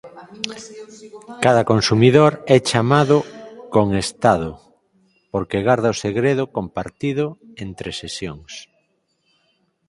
Cada 1.45 1.63
consumidor 1.71 2.31
é 2.55 2.57
chamado 2.69 3.17
"con 3.73 3.87
estado" 4.05 4.51
porque 5.31 5.63
garda 5.67 5.93
o 5.93 5.99
segredo 6.05 6.43
compartido 6.57 7.25
entre 7.65 7.89
sesións. 8.01 8.51